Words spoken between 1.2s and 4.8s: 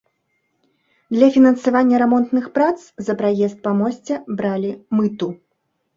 фінансавання рамонтных прац за праезд па мосце бралі